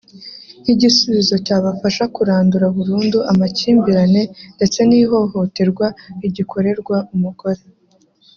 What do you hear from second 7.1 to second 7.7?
umugore